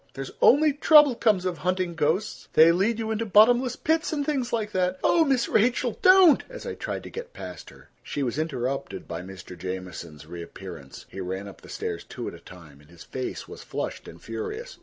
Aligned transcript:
There's 0.15 0.31
only 0.41 0.73
trouble 0.73 1.13
comes 1.13 1.45
of 1.45 1.59
hunting 1.59 1.93
ghosts; 1.93 2.47
they 2.53 2.71
lead 2.71 2.97
you 2.97 3.11
into 3.11 3.23
bottomless 3.23 3.75
pits 3.75 4.11
and 4.11 4.25
things 4.25 4.51
like 4.51 4.71
that. 4.71 4.99
Oh, 5.03 5.23
Miss 5.23 5.47
Rachel, 5.47 5.99
don't—" 6.01 6.41
as 6.49 6.65
I 6.65 6.73
tried 6.73 7.03
to 7.03 7.11
get 7.11 7.33
past 7.33 7.69
her. 7.69 7.87
She 8.01 8.23
was 8.23 8.39
interrupted 8.39 9.07
by 9.07 9.21
Mr. 9.21 9.55
Jamieson's 9.55 10.25
reappearance. 10.25 11.05
He 11.07 11.19
ran 11.19 11.47
up 11.47 11.61
the 11.61 11.69
stairs 11.69 12.03
two 12.03 12.27
at 12.27 12.33
a 12.33 12.39
time, 12.39 12.81
and 12.81 12.89
his 12.89 13.03
face 13.03 13.47
was 13.47 13.61
flushed 13.61 14.07
and 14.07 14.19
furious. 14.19 14.79